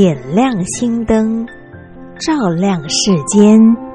[0.00, 1.46] 点亮心灯，
[2.18, 3.89] 照亮世间。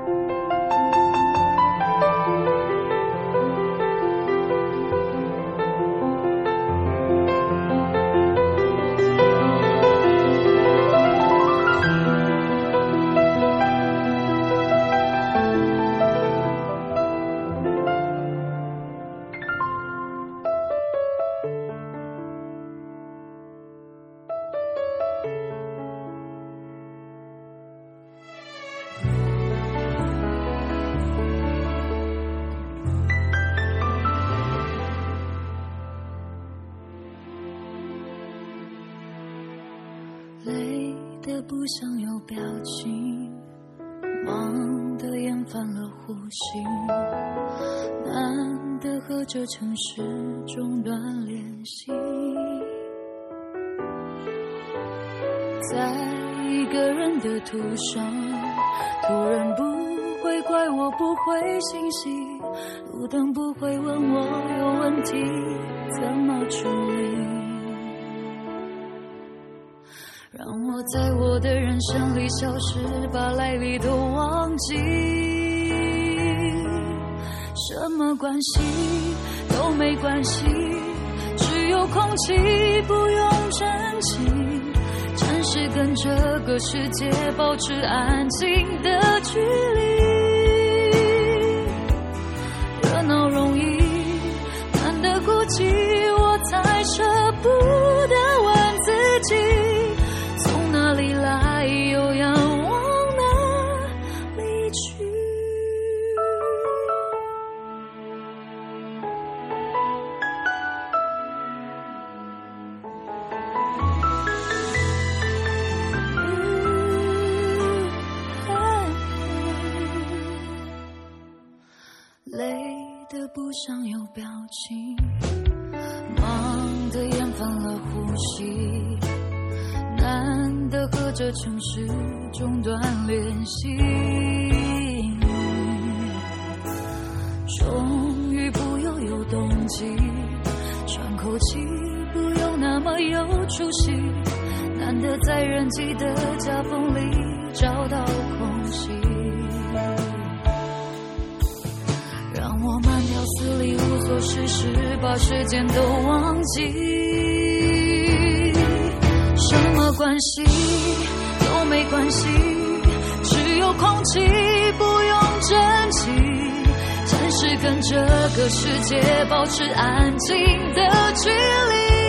[167.87, 167.95] 这
[168.35, 170.35] 个世界保持安静
[170.73, 172.04] 的距离。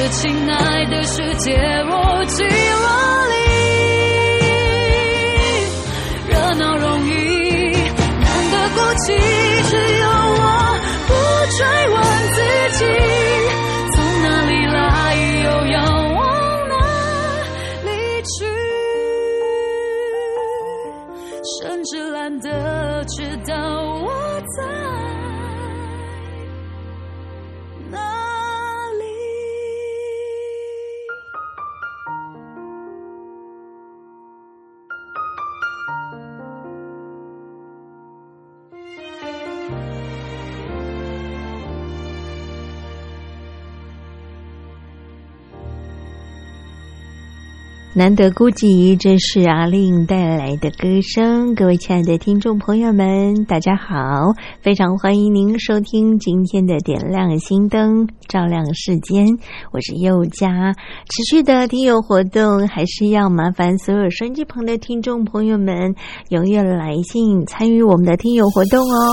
[0.00, 2.79] 这亲爱的世界我只有
[48.00, 51.54] 难得孤寂，这是阿令带来的歌声。
[51.54, 54.32] 各位亲爱的听众朋友们，大家好，
[54.62, 59.26] 非常欢迎您收听今天的点亮心灯，照亮世间。
[59.70, 60.72] 我是佑佳。
[61.10, 65.94] 持续的听友活动，还是要麻烦所有收音机旁的听众朋友们
[66.30, 69.12] 踊跃来信参与我们的听友活动哦。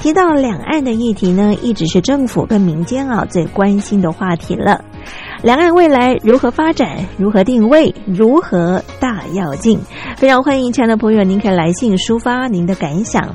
[0.00, 4.84] 提到两岸的议题呢，一直是政府跟民间啊最关心的话题了。
[5.42, 7.06] 两岸未来如何发展？
[7.18, 7.94] 如何定位？
[8.06, 9.78] 如何大要进？
[10.16, 13.34] 非常欢迎亲爱的朋友，您可以来信抒发您的感想。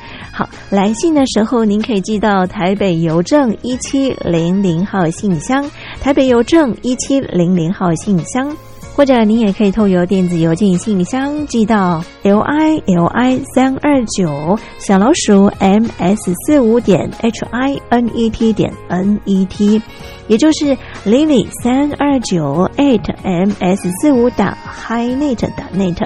[0.69, 5.65] 来信的时候您可以寄到台北邮政一七零零号信箱，
[6.01, 8.55] 台北邮政一七零零号信箱，
[8.95, 19.19] 或者您也可以透邮电子邮件信箱寄到 l i l i 三二九小老鼠 m s 四五点 h i n e t 点 n
[19.25, 19.81] e t，
[20.27, 24.57] 也就是 lily 三二九 eight m s 四五打
[24.87, 26.05] highnet 打 net。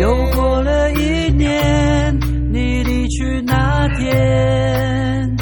[0.00, 2.18] 又过了一年，
[2.52, 5.36] 你离去那天，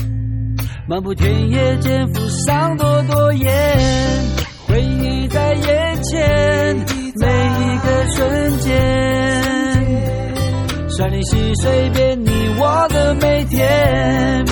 [0.86, 3.50] 漫步田野间，浮上朵朵烟，
[4.68, 6.76] 回忆在眼前，
[7.16, 8.72] 每一个瞬间，
[10.88, 14.46] 山林溪水边，你我的每天，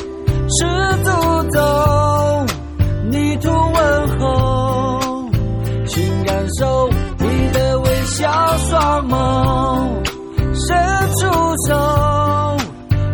[0.49, 0.65] 是
[1.05, 1.11] 祖
[1.51, 2.47] 宗
[3.11, 5.31] 泥土问候，
[5.87, 6.91] 请感受。
[8.83, 9.79] 妈妈，
[10.55, 10.77] 伸
[11.15, 11.23] 出
[11.69, 11.71] 手，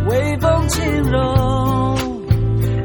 [0.07, 1.95] 微风轻柔，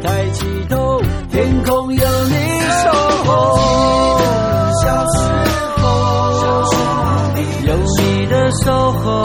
[0.02, 1.00] 抬起头，
[1.30, 2.34] 天空有你
[2.82, 2.90] 守
[3.24, 3.56] 候。
[3.56, 5.16] 记得小时
[5.80, 5.82] 候，
[7.64, 9.24] 有你的守候，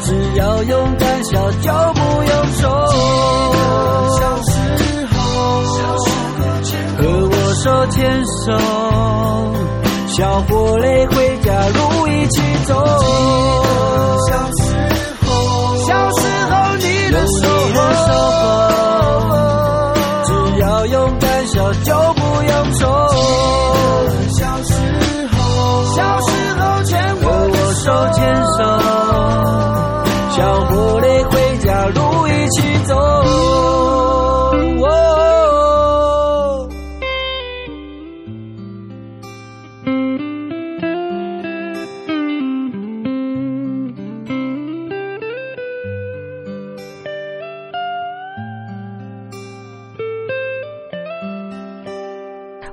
[0.00, 2.62] 只要勇敢笑，就不用愁。
[2.88, 2.96] 记
[3.52, 3.60] 得
[4.16, 4.48] 小时
[5.12, 5.14] 候，
[6.96, 8.00] 和我手牵
[8.46, 8.48] 手，
[10.06, 10.16] 笑
[10.48, 11.37] 过泪会。
[11.68, 13.08] 路一起走。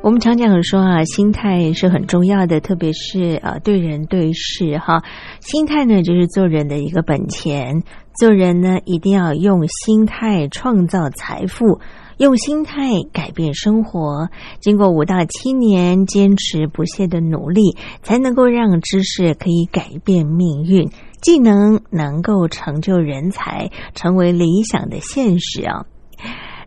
[0.05, 5.01] 我们常讲说啊，心态是很重要的，特别是啊对人对事哈，
[5.39, 7.81] 心态呢就是做人的一个本钱。
[8.13, 11.79] 做人呢一定要用心态创造财富，
[12.17, 14.29] 用心态改变生活。
[14.59, 20.87] 经过五到七年坚持不懈的努力，才能够让知识可以改变命运，
[21.19, 25.87] 技能能够成就人才，成为理想的现实啊。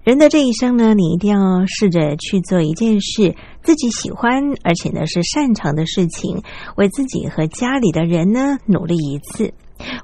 [0.08, 6.40] 人的这一生呢，你一定要试着去做一件事，自己喜欢而且呢是擅长的事情，
[6.78, 9.52] 为自己和家里的人呢努力一次，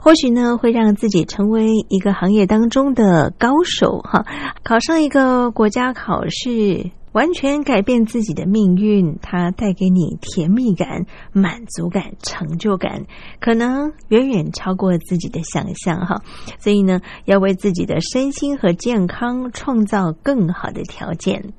[0.00, 4.24] 或许呢会让自己成为一个行业当中的高手哈。
[4.62, 13.06] 考上一个国家考试，完全改变自己的命运，它带给你甜蜜感、满足感、成就感，
[13.40, 16.22] 可能远远超过自己的想象哈。
[16.58, 21.52] 所以呢，要为自己的身心和健康创造更好的条件。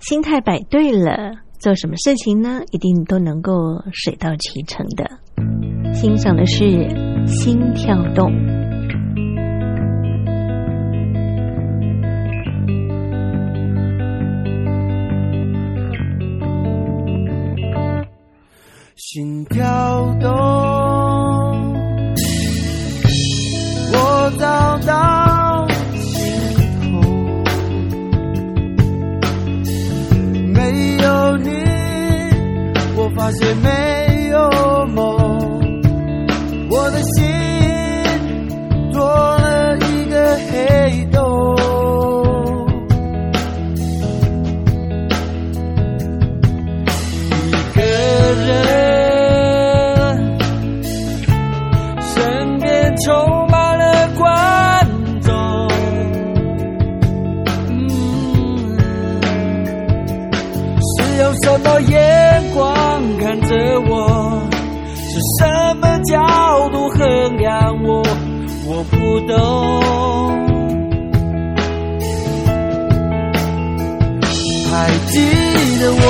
[0.00, 3.52] 心态摆对了，做什么事情呢，一定都能够
[3.92, 5.18] 水到渠成的。
[5.92, 6.88] 欣赏的是
[7.26, 8.32] 心跳动。
[18.96, 19.64] 心跳
[20.20, 20.28] 动，
[23.92, 26.12] 我找到尽
[26.82, 27.00] 头。
[30.52, 30.60] 没
[30.98, 31.48] 有你，
[32.96, 33.68] 我发现没
[61.62, 64.40] 到眼光看着我？
[65.10, 68.02] 是什么角度衡量我？
[68.66, 69.36] 我不懂。
[74.70, 75.18] 还记
[75.80, 76.04] 得我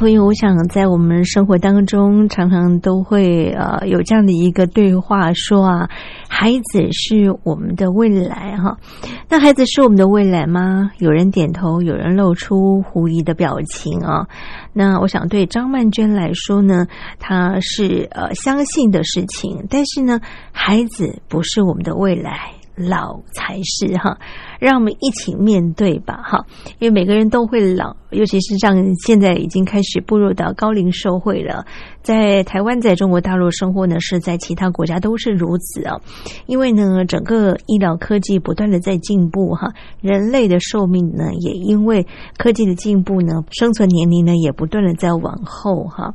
[0.00, 5.90] 朋友，我想在我们生活当中，常常都会呃有这样的一个对话，说啊，
[6.26, 8.78] 孩子是我们的未来哈。
[9.28, 10.90] 那孩子是我们的未来吗？
[11.00, 14.26] 有人点头，有人露出狐疑的表情啊。
[14.72, 16.86] 那我想对张曼娟来说呢，
[17.18, 20.18] 她是呃相信的事情，但是呢，
[20.50, 22.52] 孩子不是我们的未来。
[22.76, 24.16] 老才是哈，
[24.60, 26.44] 让我们一起面对吧哈，
[26.78, 31.64] 因为每个人都会老，尤其是像现在已经开始步入到高龄社会了，
[32.02, 35.96] 在台湾在中国大陆生活呢，是在其他国家都是如此啊，
[36.46, 46.14] 因为呢，整个医疗科技不断的在进步哈，人类的寿命呢，也因为科技的进步呢，生存年龄呢也不断的在往后哈。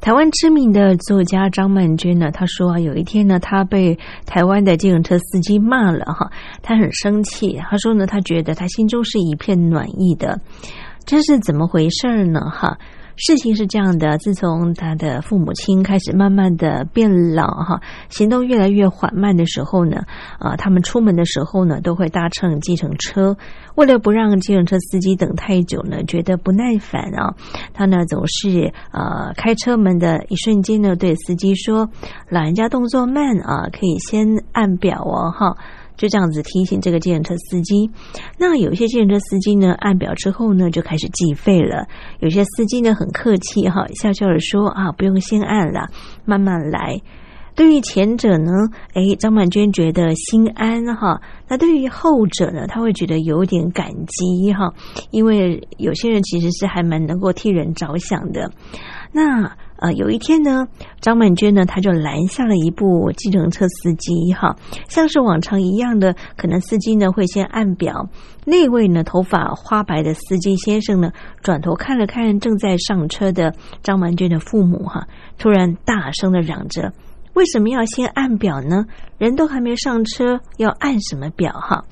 [0.00, 7.60] 台湾知名的作家张曼娟呢，她说啊，有一天呢，她被台湾的计程车司机骂了哈，她很生气。
[7.70, 10.40] 她说呢，他觉得他心中是一片暖意的，
[11.04, 12.40] 这是怎么回事呢？
[12.50, 12.78] 哈。
[13.14, 20.06] 事情是这样的，自从他的父母亲开始慢慢的变老哈，行动越来越缓慢的时候呢，
[20.38, 23.36] 啊，他们出门的时候呢，都会搭乘计程车。
[23.74, 27.34] 为了不让计程车司机等太久呢，觉得不耐烦啊，
[27.74, 31.90] 他呢总是呃开车门的一瞬间呢，对司机说
[32.30, 35.58] ：“老人家动作慢啊，可以先按表哦，哈。”
[36.02, 37.88] 就这样子提醒这个计程车司机。
[38.36, 41.86] 那有些计程车司机呢，按表之后呢，就开始计费了。
[42.18, 45.90] 有些司机呢，很客气哈，笑笑的说啊，不用先按了，
[46.24, 47.00] 慢慢来。
[47.54, 48.50] 对于前者呢，
[48.94, 51.22] 诶，张曼娟觉得心安哈。
[51.46, 54.74] 那对于后者呢，他会觉得有点感激哈，
[55.12, 58.50] 因为有些人其实是还蛮能够替人着想的。
[59.12, 59.56] 那。
[59.82, 60.68] 呃，有一天呢，
[61.00, 64.54] 张曼娟呢，她就拦下了一部计程车司机，哈，
[64.88, 68.08] 像是往常一样的，可能司机呢会先按表。
[68.44, 71.10] 那位呢，头发花白的司机先生呢，
[71.42, 76.92] 转头看了看正在上车的张曼娟的父母，哈，突然大声的嚷着
[77.34, 78.86] ：“为什么要先按表呢？
[79.18, 81.52] 人都还没上车，要按什么表？
[81.54, 81.84] 哈，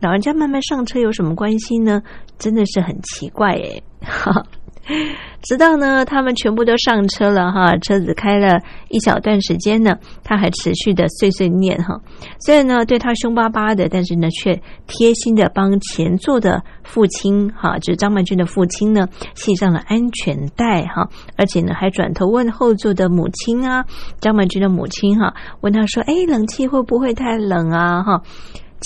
[0.00, 2.02] 老人家慢慢上车有什么关系呢？
[2.40, 3.84] 真的是很奇怪，诶。
[4.02, 4.44] 哈。”
[5.42, 12.00] 直到呢，他们全部都上车了哈，车子开了一小段时间呢，他还持续的碎碎念哈。
[12.40, 23.84] 虽然呢对他凶巴巴的，但是呢却贴心的帮前座的父亲哈，就是张曼娟的父亲呢系上了安全带哈，而且呢还转头问后座的母亲啊，
[24.20, 28.22] 张曼娟的母亲哈，问他说：“哎，冷气会不会太冷啊？”哈。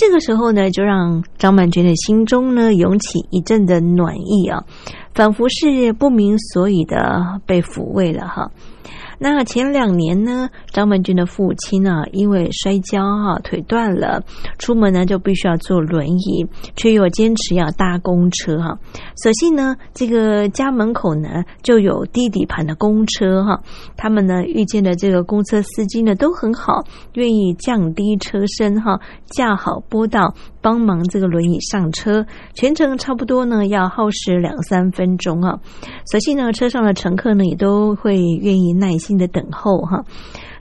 [0.01, 4.63] 这个时候呢，就让张曼娟的心中呢涌起一阵的暖意啊，
[5.13, 8.49] 仿佛是不明所以的被抚慰了哈。
[9.23, 14.23] 那前两年呢，张曼娟的父亲呢，因为摔跤哈，腿断了，
[14.57, 18.79] 出门呢就必须要坐轮椅，却又坚持要搭公车哈。
[19.15, 23.61] 所幸呢，这个家门口呢就有低底盘的公车哈，
[23.95, 30.33] 他们呢遇见的这个公车司机呢都很好，愿意降低车身哈，架好坡道。
[30.61, 35.59] 帮忙这个轮椅上车，全程差不多呢要耗时两三分钟啊。
[36.05, 40.03] 所幸呢，车上的乘客呢也都会愿意耐心的等候哈。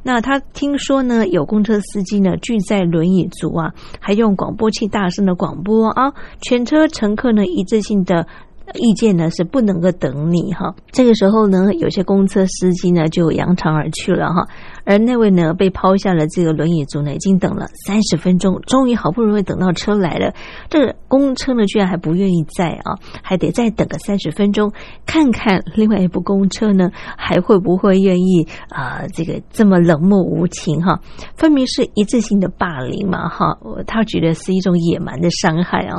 [0.02, 8.26] 那他听说呢，有公车司机呢拒载轮椅族啊，还用广播器大声的广播啊，全车乘客呢一致性的。
[8.74, 14.48] 意见呢是不能够等你哈，这个时候呢，有些公车司机呢就扬长而去了哈，
[14.84, 20.32] 而那位呢被抛下了这个轮椅族呢，已经等了三十分钟，终于好不容易等到车来了，
[20.68, 24.72] 这个公车呢居然还不愿意载啊，还得再等个三十分钟，
[25.04, 31.00] 看看另外一部公车呢还会不会愿意啊，这个这么冷漠无情哈，
[31.34, 35.98] 分明是一次性的霸凌嘛哈，他觉得是一种野蛮的伤害啊。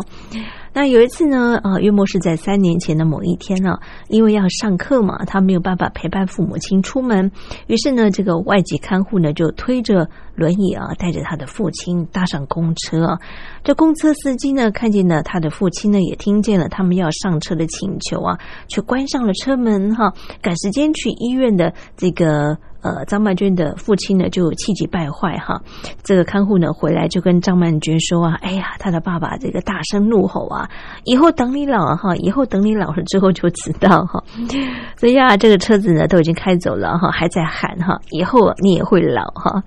[0.73, 7.29] 那有一次呢，啊，约莫是在三年前的某一天呢，因为要上课嘛，他没有办法陪伴父母亲出门，
[7.67, 13.19] 于是呢，这个外籍看护呢就推着轮椅啊，带着他的父亲搭上公车。
[13.63, 25.61] 这公车司机呢，看见了他的父亲呢，也听见了他们要上车的请求啊，却关上了车门哈，赶时间去医院的这个呃，张曼娟的父亲呢就气急败坏哈。
[26.03, 30.69] 这个看护呢回来就跟张曼娟说啊，哎呀，他的爸爸这个大声怒吼啊，
[31.03, 34.23] 以后等你老哈，以后等你老了之后就知道哈。
[34.97, 39.63] 所以啊，这个车子呢都已经开走了哈，还在喊哈，以后你也会老哈。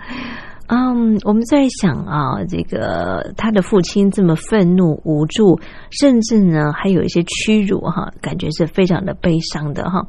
[0.66, 10.06] 嗯，我们在想啊，这个他的父亲这么愤怒、无助，甚至呢还有一些屈辱哈，感觉是非常的悲伤的哈。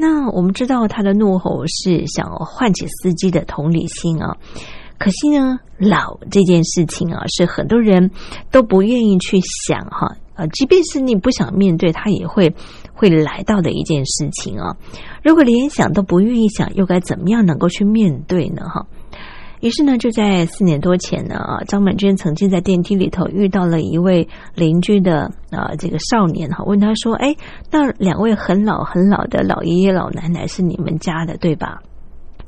[0.00, 4.36] 那我们知道他的怒吼是想唤起司机的同理心啊，
[4.96, 8.12] 可惜呢，老这件事情啊，是很多人
[8.52, 10.16] 都不愿意去想哈。
[10.34, 12.54] 呃，即便是你不想面对，他也会
[12.94, 14.76] 会来到的一件事情啊。
[15.24, 18.62] 如果连想都不愿意想，又该怎么样能够去面对呢？
[18.68, 18.86] 哈。
[19.60, 27.34] 于是呢，就在四年多前呢，张满娟曾经在电梯里头遇到了一位邻居的啊这个少年哈，问他说：“哎，
[27.70, 31.80] 那两位很老很老的老爷爷老奶奶是你们家的对吧？”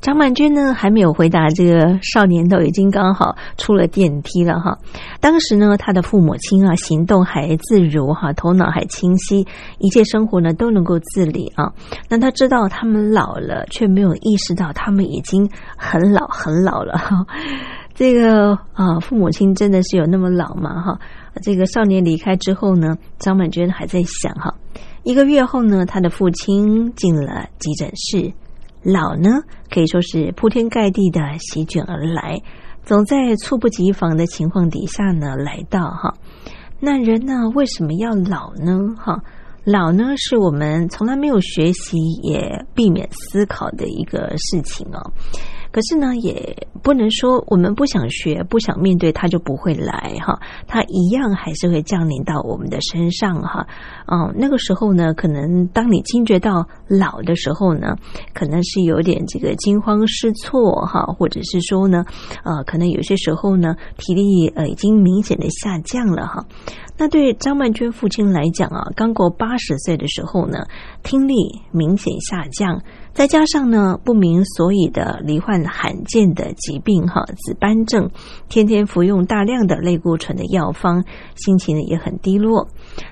[0.01, 4.75] 张曼娟呢还没有回答，这个少年都已经刚好出了电梯了哈。
[5.19, 9.45] 当时呢，他的父母亲啊行动还自如哈，头脑还清晰，
[9.77, 11.71] 一切生活呢都能够自理啊。
[12.09, 17.23] 那他知道他们老了，却没有意识到他们已经很老很老了哈。
[17.93, 20.81] 这个啊，父母亲真的是有那么老吗？
[20.81, 20.99] 哈，
[21.43, 24.51] 这个少年离开之后呢，张曼娟还在想哈。
[25.03, 28.33] 一个月后呢，他的父亲进了急诊室。
[28.83, 29.29] 老呢，
[29.69, 32.41] 可以说是铺天盖地的席卷而来，
[32.83, 36.15] 总在猝不及防的情况底下呢来到哈。
[36.79, 38.95] 那人呢，为什么要老呢？
[38.97, 39.21] 哈，
[39.63, 45.13] 老呢，是我们从来没有学习也避免思考的一个事情哦。
[45.71, 50.39] 可是呢，也不能说我们不想学、不想面对，它就不会来哈。
[50.67, 53.65] 它一样还是会降临到我们的身上哈。
[54.07, 57.95] 嗯，那个时候呢，可能当你惊觉到老的时候呢，
[58.33, 62.03] 可能是有点这个惊慌失措哈，或者是说呢，
[62.43, 66.45] 呃，可能有些时候呢，体力呃已经明显的下降了哈。
[66.97, 70.65] 那对张曼娟父亲来讲啊，刚过八十岁的时候呢，
[71.01, 71.33] 听力
[71.71, 72.81] 明显下降。
[73.13, 78.09] 再加上呢，不明所以的罹患罕见的疾病哈，紫斑症，
[78.47, 81.03] 天天服用大量的类固醇的药方，
[81.35, 82.69] 心情呢也很低落。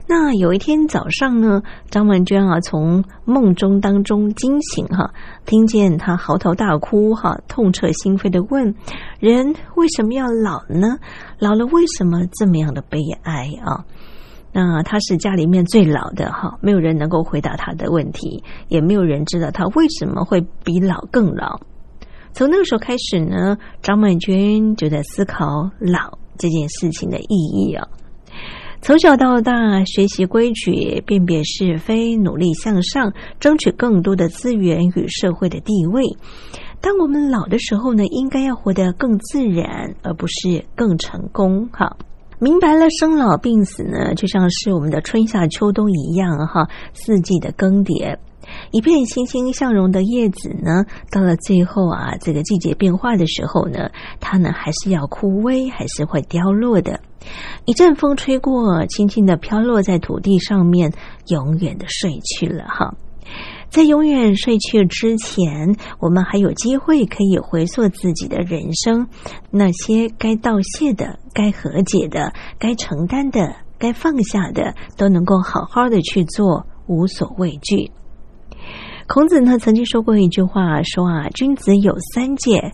[0.07, 5.13] 那有一天早上呢，张文娟啊从梦中当中惊醒哈，
[5.45, 8.73] 听见他嚎啕大哭哈，痛彻心扉的问：
[9.19, 10.97] 人为什么要老呢？
[11.39, 13.85] 老了为什么这么样的悲哀啊？
[14.51, 21.59] 那他是家里面最老的哈，没有人能够回答他的问题，也没有人知道他为什么会比老更老。
[22.31, 27.87] 从那个时候开始呢，张曼娟就在思考老这件事情的意义啊。
[28.81, 36.03] 从小到大，学习规矩，辨别是非，努力向上，争取更多的资源与社会的地位。
[36.79, 41.97] 当我们老的时候呢，应该要活得更自然，而不是更成功哈。
[42.39, 48.17] 明白了，生老病死呢，就像是我们的春夏秋冬一样，哈，四季的更迭。
[48.71, 57.01] 一片欣欣向荣的叶子呢，到了最后啊，这个季节变化的时候呢，它呢还是要枯萎，还是会凋落的。
[57.65, 60.93] 一阵风吹过，轻轻的飘落在土地上面，
[61.27, 62.95] 永远的睡去了，哈。
[63.69, 69.07] 在永远睡去之前，我们还有机会可以回溯自己的人生，
[69.51, 77.91] 那些该道谢的、该和解的、该承担的、该放下的，都能够好好的去做，无所畏惧。
[79.07, 82.73] 孔子呢曾经说过一句话，说啊，君子有三戒：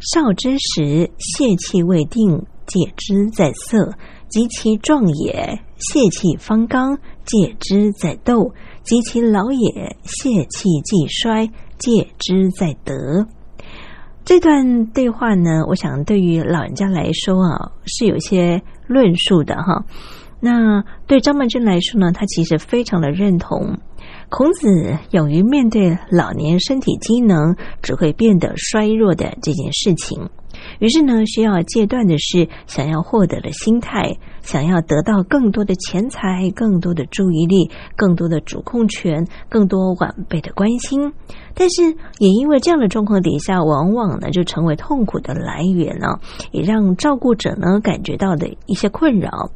[0.00, 3.92] 少之时，泄气未定，戒之在色；
[4.28, 8.52] 及其壮也，泄气方刚，戒之在斗。
[8.86, 13.26] 及其老也，泄气既衰，戒之在德。
[14.24, 19.84] 这段对话呢，我想对于老人家来说啊，是有些论述的哈。
[20.38, 23.78] 那对张曼君来说呢，他其实非常的认同
[24.28, 24.68] 孔子
[25.10, 30.28] 勇于面对老年身体机能只会变得衰弱的这件事情。
[30.78, 41.12] 于是呢，需要戒断的是想要获得的心态，想要得到更多的钱财、更多的注意力、更多的主控权、更多晚辈的关心。
[41.54, 41.82] 但是，
[42.18, 46.20] 也因为这样的状况底下，往往呢就成为痛苦的来源呢，
[46.52, 49.50] 也让照顾者呢感觉到的一些困扰。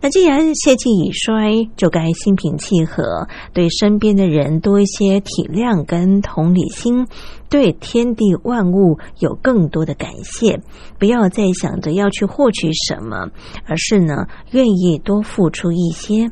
[0.00, 7.06] 那既然泄气已衰，就该心平气和，对身边的人多一些体谅跟同理心，
[7.48, 10.60] 对天地万物有更多的感谢，
[10.98, 13.30] 不要再想着要去获取什么，
[13.66, 16.30] 而是呢愿意多付出一些，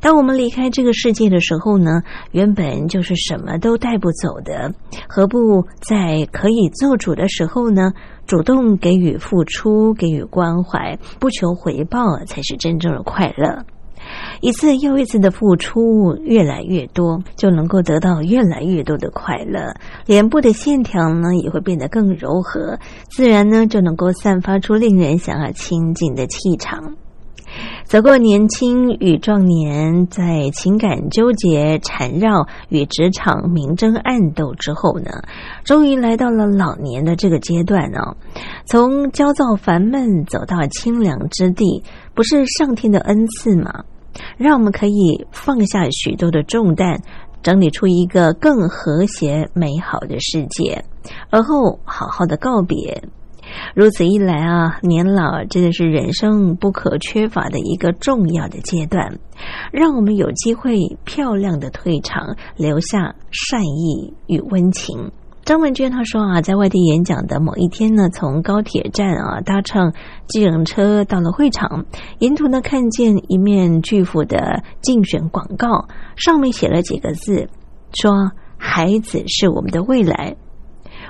[0.00, 4.72] 当我们离开这个世界的时候呢，原本就是什么都带不走的，
[5.08, 7.92] 何不在可以做主的时候呢，
[8.26, 13.64] 主动给予付出，给予关怀，不求回报，才是真正的快乐。
[14.40, 19.74] 一次又一次的付出，越来越多，就能够得到越来越多的快乐。
[20.06, 22.78] 脸部的线条呢，也会变得更柔和，
[23.10, 26.96] 自然呢，就能够散发出令人想要亲近的气场。
[27.88, 35.10] 走过年轻与壮年，在情感纠结缠绕与职场明争暗斗之后呢，
[35.64, 38.14] 终于来到了老年的这个阶段呢。
[38.66, 43.84] 从焦躁烦闷走到清凉之地，不是上天的恩赐吗？
[44.36, 47.00] 让我们可以放下许多的重担，
[47.42, 50.84] 整理出一个更和谐美好的世界，
[51.30, 53.02] 而后好好的告别。
[53.74, 59.18] 如此一来啊，年老真的是人生不可缺乏的一个重要的阶段，
[59.72, 65.12] 让我们有机会漂亮的退场，留下善意与温情。
[65.44, 69.92] 张文娟她说啊，在外地演讲的某一天呢，从高铁站啊搭乘
[70.26, 71.86] 计程车到了会场，
[72.18, 77.48] 沿途呢看见一面巨幅的竞选广告，上面写了几个字，
[77.94, 80.36] 说：“孩子是我们的未来。”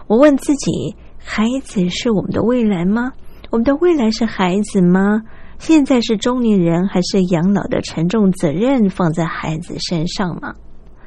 [0.07, 0.95] 我问自己。
[1.31, 3.13] 孩子是我们的未来吗？
[3.51, 5.23] 我们的未来是孩子吗？
[5.59, 10.55] 现在是中年人还是养老的沉重责任放在孩子身上吗？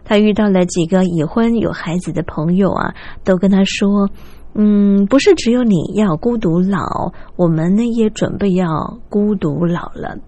[0.05, 4.11] 他遇到了几个已婚有孩子的朋友啊，都跟他说
[4.53, 10.19] ：“嗯，不是只有你要孤独老，我们呢也准备要孤独老了，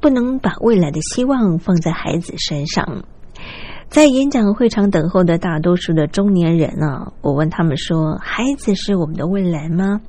[0.00, 3.04] 不能把未来的希望放在孩子身上。”
[3.94, 10.00] 在演讲会场等候的大多数的中年人啊，我问他们说：“孩子是我们的未来吗？”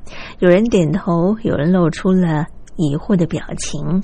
[0.41, 4.01] 有人点头，有人露出了疑惑的表情。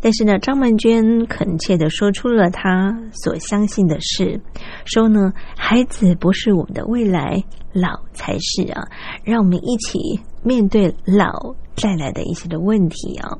[0.00, 4.40] 但是呢，张曼娟恳切的说出了她所相信的事，
[4.86, 8.88] 说呢：“孩子不是我们的未来，老才是啊！
[9.24, 13.36] 让我们一起面对老带来的一些的问题啊。”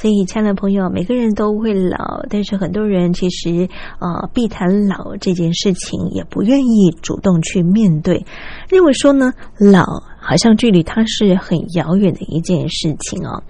[0.00, 8.24] 所以，亲爱的朋友，每个人都会老，但是很多人其实，呃，避谈老这件事情，也不愿意主动去面对，
[8.68, 9.82] 认为说呢，老
[10.20, 13.42] 好像距离他是很遥远的一件事情哦。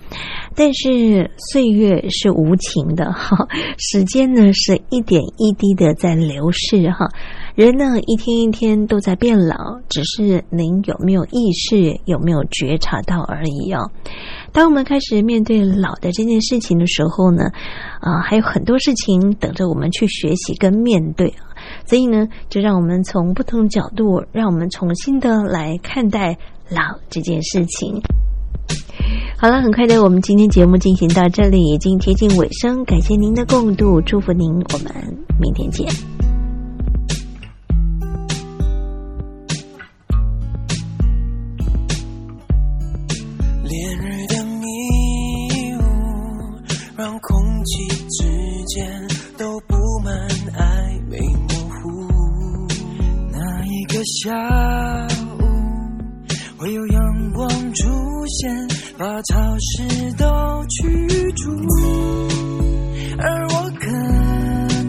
[0.54, 7.10] 但是岁月是无情的哈，时间呢是一点一滴的在流逝哈，
[7.56, 13.90] 人呢一天一天都在变老，只是您有没有意识，有没有觉察到而已哦。
[14.58, 17.44] 当我们开始面对老的这件事情的时候呢，
[18.00, 21.54] 啊，还有很多事情等着我们去学习跟面对啊，
[21.86, 26.36] 所以呢，就让我们从不同角度，让我们重新的来看待
[26.70, 28.02] 老这件事情。
[29.36, 34.92] 好了，很快的，我们今天节目进行到这里，已经接近尾声，感谢您的共度，祝福您，我们
[35.40, 35.86] 明天见。
[48.68, 51.76] 间都布满暧昧模糊。
[53.32, 54.32] 那一个下
[55.38, 55.42] 午
[56.58, 60.24] 会有阳光出现，把潮湿都
[60.66, 61.50] 驱逐，
[63.18, 63.86] 而我可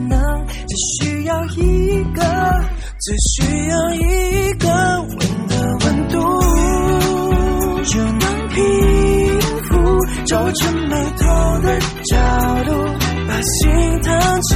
[0.07, 2.21] 能只需要一个，
[2.99, 4.67] 只需要一个
[5.01, 5.53] 吻的
[5.85, 6.17] 温度，
[7.85, 8.59] 就能平
[9.63, 9.69] 复
[10.25, 11.25] 皱成眉头
[11.61, 12.17] 的角
[12.65, 12.71] 度，
[13.41, 14.48] 心疼。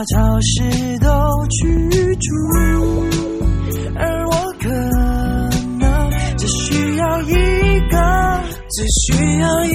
[0.00, 1.06] 把潮湿都
[1.48, 2.26] 驱除，
[3.96, 4.70] 而我可
[5.78, 7.34] 能只需要一
[7.90, 9.69] 个，只需要。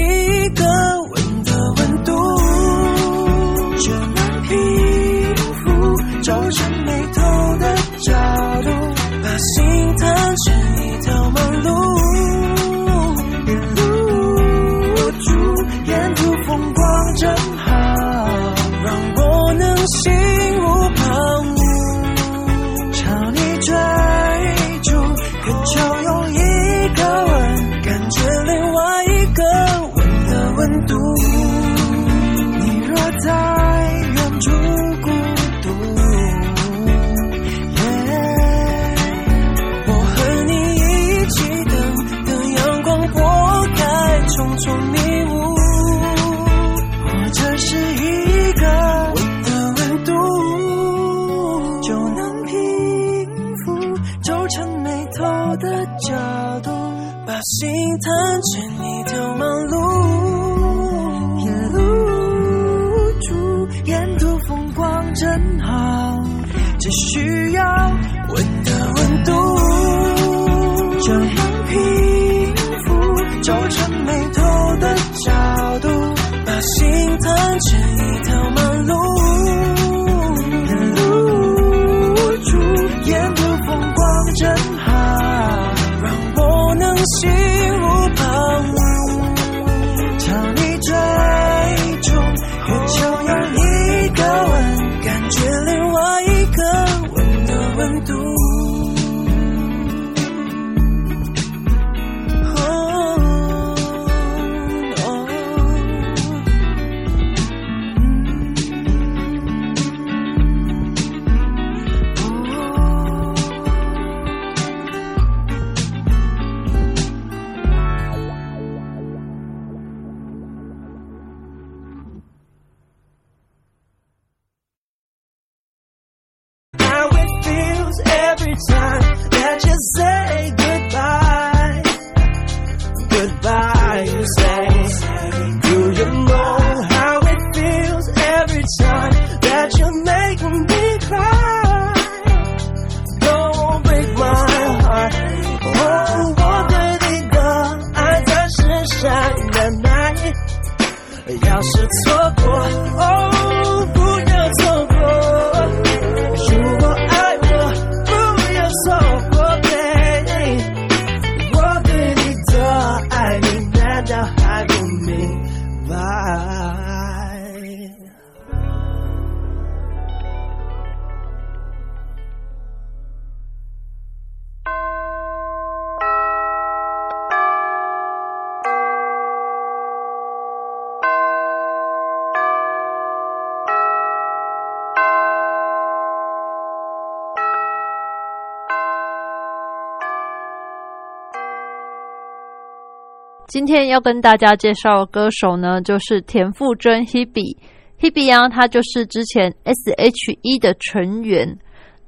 [193.55, 197.55] 今天要跟大家介绍的歌手呢就是田馥甄 hebe
[197.97, 201.57] hebe 呀他就是之前 she 的成员。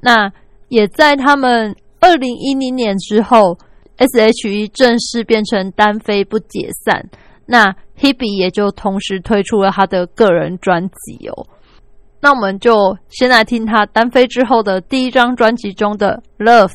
[0.02, 0.30] 那
[0.68, 3.58] 也在他们二零一零年之后
[3.96, 7.10] she 正式变成单飞不解散。
[7.46, 11.48] 那 hebe 也就同时推出了他的个人专辑哦。
[12.20, 16.74] 那我们就先来听他单飞之后的第一张专辑中的 love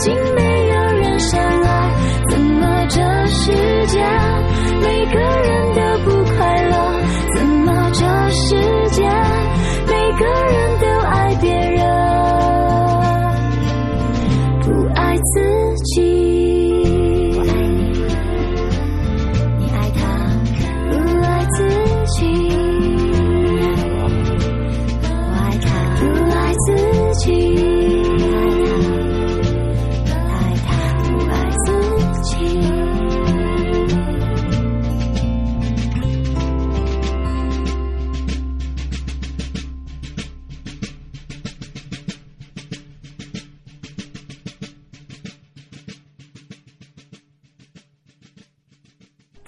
[0.00, 0.39] 静。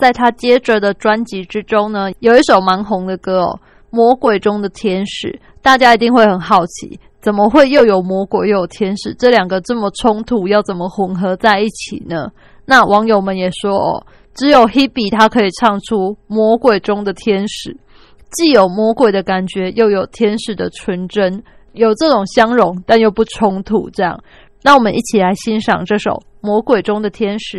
[0.02, 5.28] 在他接着的专辑之中呢，有一首蛮红的歌哦，《魔鬼中的天使》。
[5.62, 9.14] 大家一定会很好奇，怎么会又有魔鬼又有天使？
[9.14, 12.32] 这两个这么冲突，要怎么混合在一起呢？
[12.64, 17.76] 那网友们也说哦，只有 Hebe 他可以唱出魔鬼中的天使，
[18.32, 21.44] 既有魔鬼的感觉，又有天使的纯真，
[21.74, 23.88] 有这种相融，但又不冲突。
[23.90, 24.20] 这样，
[24.64, 27.58] 那我们一起来欣赏这首《魔鬼中的天使》。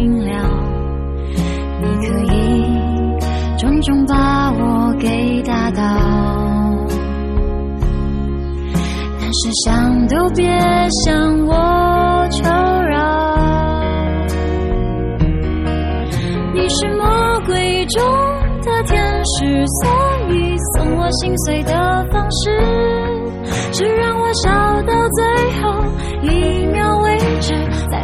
[3.61, 5.83] 重重把我给打倒，
[9.19, 10.49] 但是想都别
[11.05, 12.41] 想我求
[12.89, 12.97] 饶。
[16.55, 17.05] 你是魔
[17.45, 18.03] 鬼中
[18.63, 19.91] 的天使，所
[20.33, 21.71] 以送我心碎的
[22.11, 22.49] 方式，
[23.73, 24.49] 是让我笑
[24.87, 25.23] 到最
[25.61, 25.85] 后
[26.23, 27.53] 一秒为止，
[27.91, 28.03] 才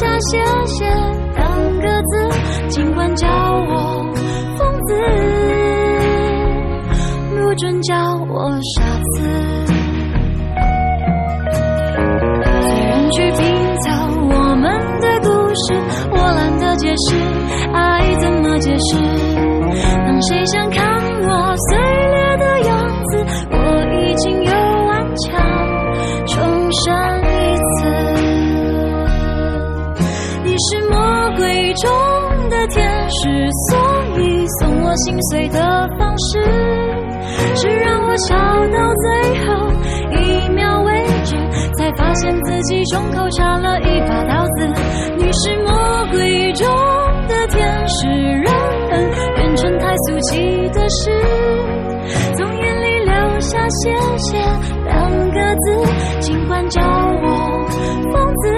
[0.00, 0.84] 下谢谢
[1.36, 1.42] 两
[1.80, 2.12] 个字，
[2.68, 4.04] 尽管叫我
[4.58, 4.94] 疯子。
[7.30, 7.94] 不准叫
[8.28, 8.82] 我傻
[9.12, 9.22] 子。
[12.66, 13.40] 虽然去拼
[13.82, 13.86] 凑
[14.30, 14.64] 我们
[15.00, 15.64] 的故事，
[16.10, 17.16] 我懒得解释
[17.72, 18.96] 爱怎么解释。
[20.06, 20.82] 当谁想看
[21.22, 21.78] 我碎
[33.24, 33.78] 天使，所
[34.20, 36.42] 以送我心碎的方式。
[37.56, 39.06] 是让我笑到最
[39.46, 39.48] 后
[40.12, 41.34] 一秒为止，
[41.74, 44.68] 才发现自己胸口插了一把刀子。
[45.16, 45.72] 你是魔
[46.10, 46.68] 鬼中
[47.28, 48.06] 的天使，
[48.42, 48.52] 让
[48.90, 51.10] 恨变成太俗气的事，
[52.36, 54.36] 从眼里流下谢谢
[54.84, 57.66] 两个字，尽管叫我
[58.12, 58.50] 疯子，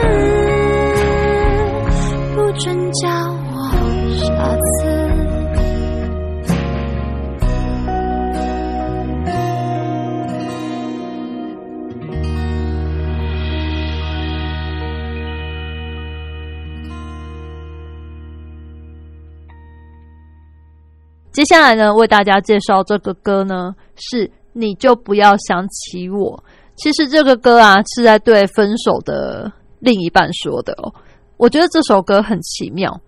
[21.37, 26.43] 接下来呢，为大家介绍这个歌呢，是你就不要想起我。
[26.77, 30.91] 其实这个歌啊，是在对分手的另一半说的哦。
[31.37, 32.99] 我觉得这首歌很奇妙，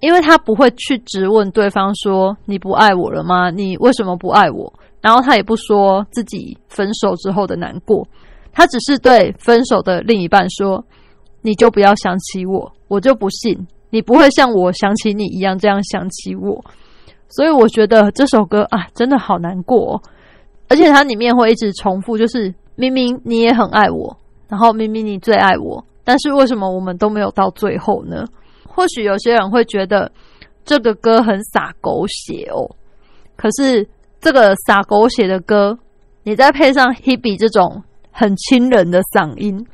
[0.00, 3.50] 因为他不会去质问对方说你不爱我了吗？
[3.50, 4.72] 你为什么不爱我？
[5.02, 8.08] 然后他也不说自己分手之后的难过，
[8.50, 10.82] 他只是对分手的另一半说
[11.44, 16.64] ：“你就不要想起我，我就不信你不会像我想起你一样这样想起我。”
[17.28, 20.02] 所以我觉得这首歌啊，真的好难过、哦，
[20.68, 24.16] 而且它里面会一直重复，就是明明你也很爱我，
[24.48, 28.24] 然后明明你最爱我，但是为什么我们都没有到最后呢？
[28.68, 30.10] 或许有些人会觉得
[30.64, 32.70] 这个歌很洒狗血哦，
[33.36, 33.88] 可是
[34.20, 35.78] 这个洒狗血的歌，
[36.22, 39.66] 你再配上 Hebe 这种很亲人的嗓音，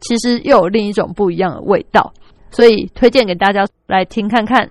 [0.00, 2.12] 其实又有另一种不一样的味道，
[2.50, 4.70] 所以推荐给大家来听看看。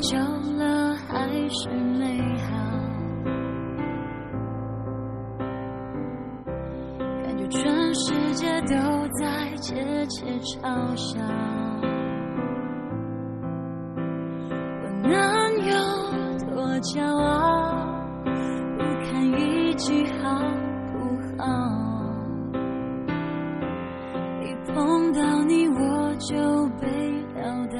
[0.00, 0.16] 久
[0.56, 2.48] 了还是美好？
[7.22, 8.74] 感觉全世界都
[9.18, 11.20] 在窃窃嘲笑。
[14.82, 15.12] 我能
[15.66, 15.72] 有
[16.48, 17.84] 多骄傲？
[18.24, 20.22] 不堪一击好
[20.92, 20.98] 不
[21.42, 21.44] 好？
[24.42, 25.78] 一碰到你我
[26.16, 26.34] 就
[26.80, 26.88] 被
[27.34, 27.40] 撂
[27.76, 27.78] 倒，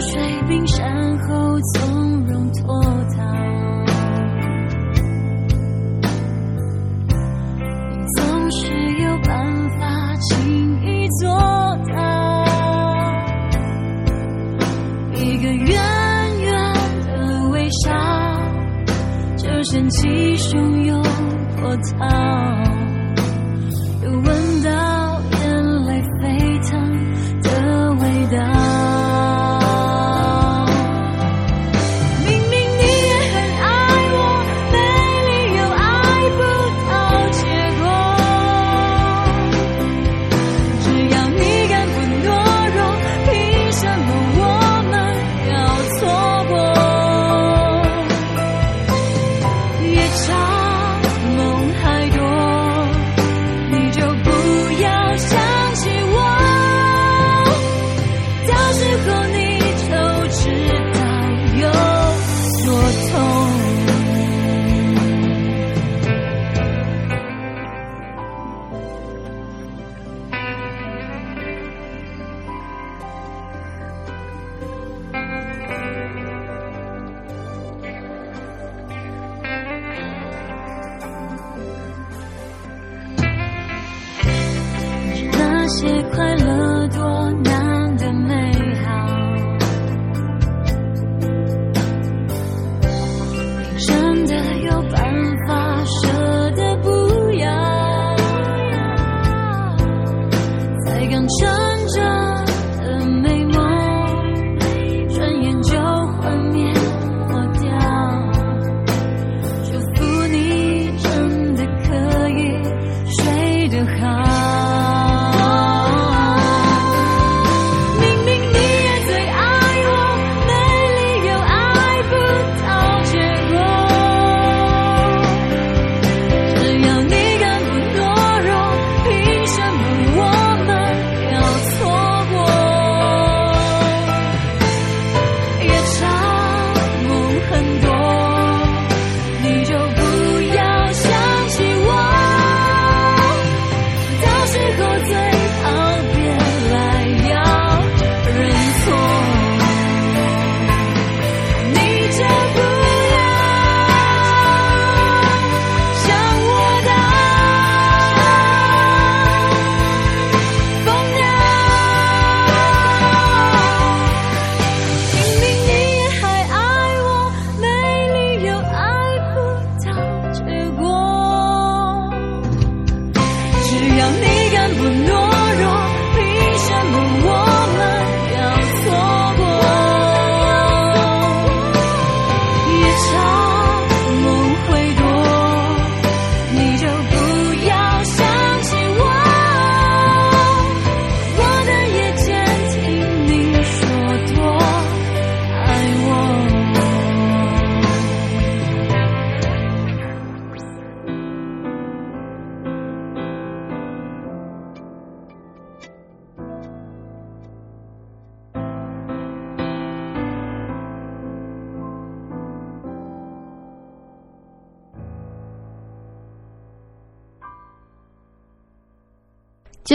[0.00, 2.64] 水冰山后从容脱
[3.16, 3.22] 逃。
[7.90, 8.66] 你总是
[9.02, 9.30] 有办
[9.78, 11.28] 法轻易做
[11.94, 11.96] 到，
[15.14, 15.68] 一个圆
[16.42, 16.52] 圆
[17.06, 17.84] 的微笑。
[19.36, 21.02] 就掀起汹涌
[21.56, 22.06] 波涛，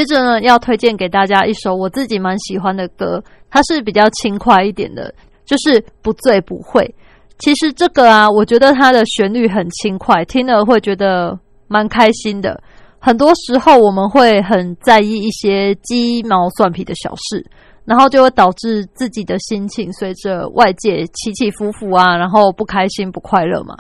[0.02, 5.14] 接着呢，要推荐给大家一首我自己蛮喜欢的歌，它是比较轻快一点的，
[5.46, 6.96] 就是不醉不会。
[7.38, 11.38] 其实这个啊，我觉得它的旋律很轻快，听了会觉得
[11.68, 12.60] 蛮开心的。
[12.98, 17.46] 很多时候我们会很在意一些鸡毛蒜皮的小事，
[17.86, 23.76] 然后就会导致自己的心情随着外界起起伏伏啊，然后不开心、不快乐嘛。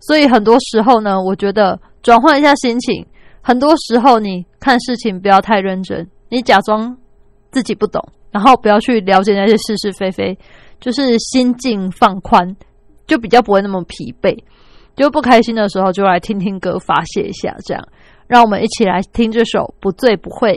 [0.00, 3.06] 所以很多时候呢，我觉得转换一下心情，
[3.42, 6.96] 很多时候你看事情不要太认真，你假装
[7.50, 10.38] 自己不懂，然后不要去了解那些是是非非，
[10.80, 12.56] 就是心境放宽，
[13.06, 14.38] 就比较不会那么疲惫。
[14.94, 17.82] 就不开心的时候，就来听听歌发泄一下，这样。
[18.26, 20.52] 让我们一起来听这首《不醉不会》。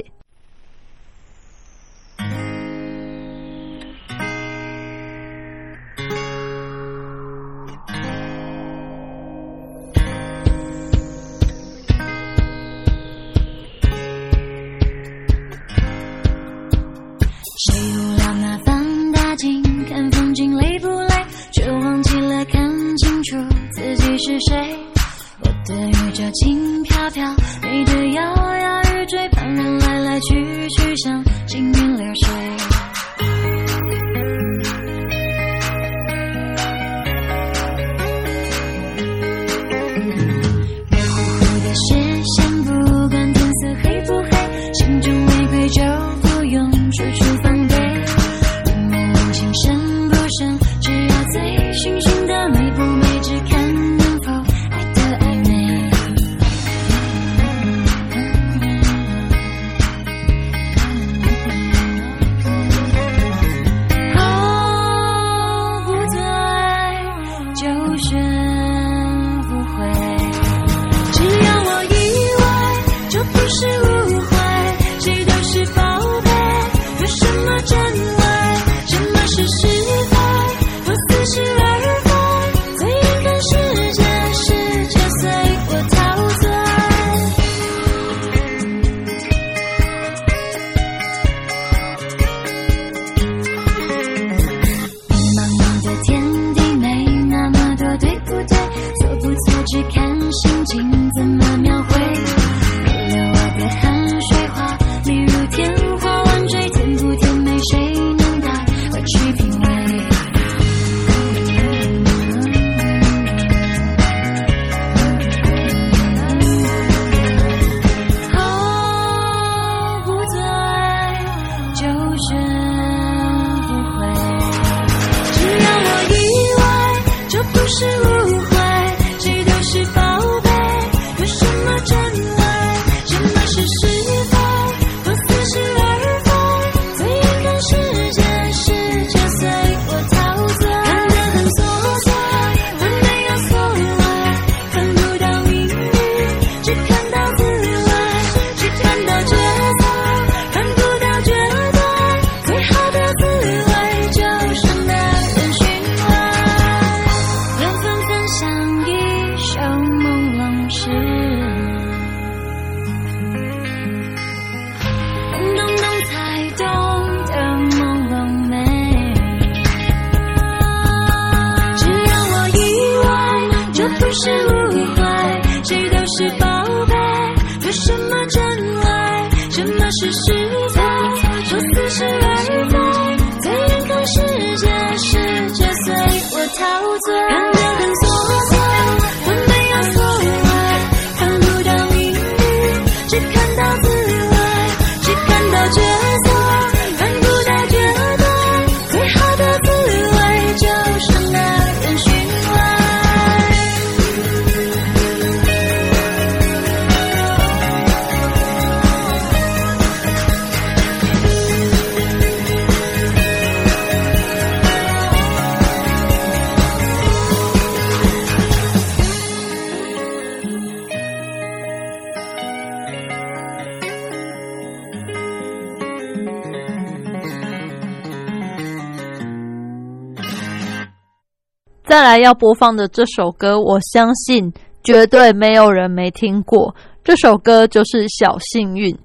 [231.85, 234.51] 再来要播放的这首歌，我相信
[234.83, 236.75] 绝对没有人没听过。
[237.03, 238.91] 这首歌就是《小幸运》。《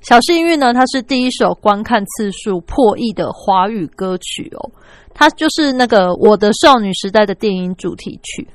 [0.00, 4.70] 小幸运》呢，它是第一首观看次数破亿的华语歌曲哦。
[5.12, 8.48] 它就是那个《我的少女时代》的电影主题曲。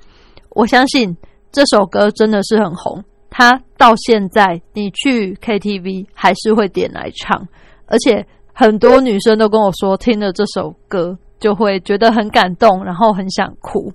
[0.50, 1.16] 我相信
[1.52, 7.48] 这首歌真的是很红，它到现在你去 KTV 还是会点来唱，
[7.86, 13.92] 而且很多女生都跟我说，听了这首歌就会觉得很感动，然后很想哭。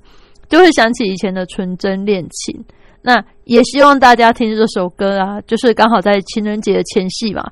[0.48, 2.64] 就会想起以前的纯真恋情。
[3.00, 7.42] 那也希望大家听这首歌啊，就是刚好在情人节的前夕嘛，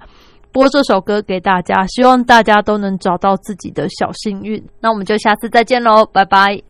[0.52, 4.62] 播这首歌给大家，希望大家都能找到自己的小幸运。
[4.80, 6.69] 那我们就下次再见喽，拜拜。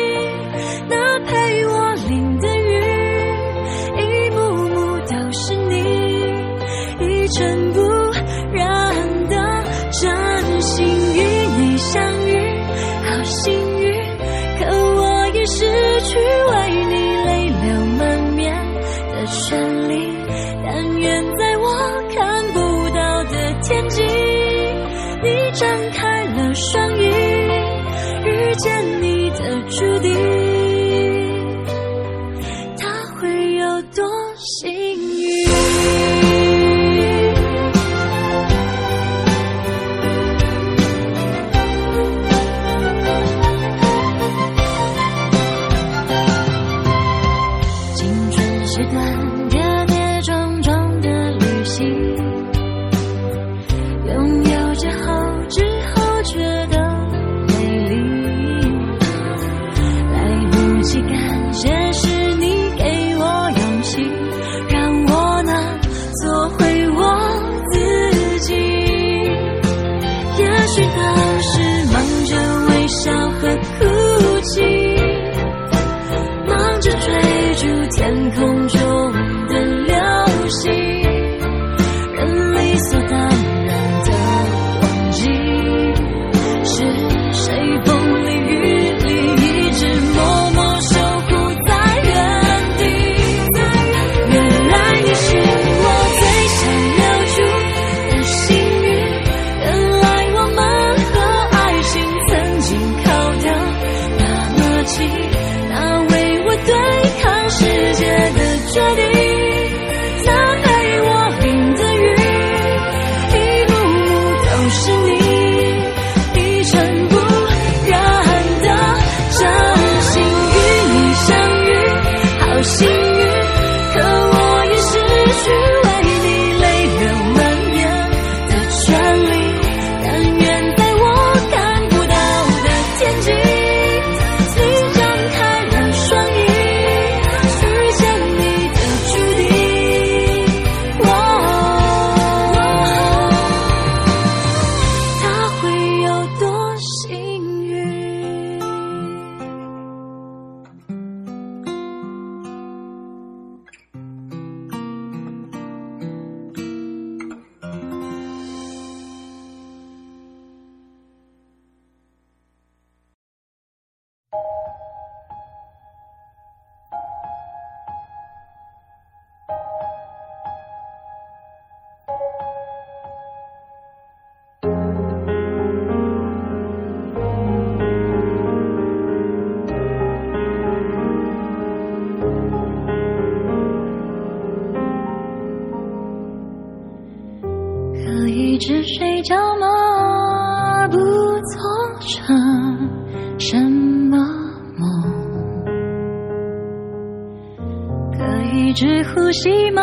[199.41, 199.81] 寂寞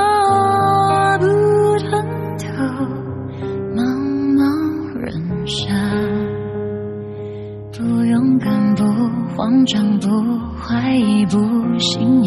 [1.19, 1.27] 不
[1.81, 1.91] 吞
[2.39, 2.47] 吐
[3.75, 3.83] 茫
[4.37, 5.11] 茫人
[5.49, 5.67] 生
[7.73, 8.85] 不勇敢不
[9.35, 10.09] 慌张不
[10.63, 11.41] 怀疑不
[11.81, 12.18] 信。